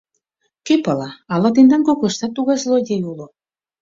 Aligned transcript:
Кӧ 0.65 0.75
пала, 0.85 1.09
ала 1.33 1.49
тендан 1.55 1.81
коклаштат 1.87 2.31
тугай 2.35 2.57
злодей 2.63 3.01
уло. 3.11 3.27